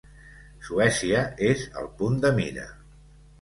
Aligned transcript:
Suècia 0.69 1.19
és 1.49 1.67
al 1.83 1.91
punt 2.01 2.17
de 2.25 2.33
mira. 2.41 2.67